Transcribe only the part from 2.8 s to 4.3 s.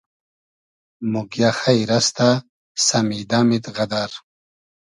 سئمیدئمید غئدئر